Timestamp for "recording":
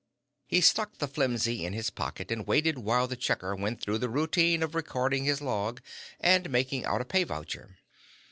4.73-5.25